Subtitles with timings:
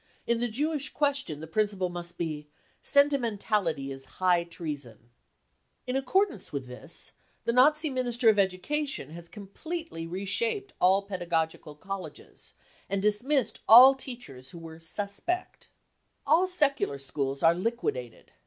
[0.25, 2.49] In the Jewish question the principle must be: c
[2.81, 5.11] Sentimentality is high treason.
[5.85, 7.11] 5 55 T In accordance with this,
[7.43, 12.55] the Nazi Minister of Education has completely re shaped all pedagogical colleges,
[12.89, 15.65] and dismissed all teachers who were" suspect.
[16.21, 18.31] 55 All secular schools are liquidated.